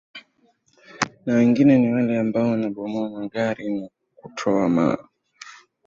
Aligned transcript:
na 1.25 1.33
wengine 1.35 1.77
ni 1.77 1.93
wale 1.93 2.19
ambao 2.19 2.47
wanabomoa 2.51 3.09
magari 3.09 3.69
na 3.79 3.89
kutoa 4.15 4.69
ma 4.69 4.97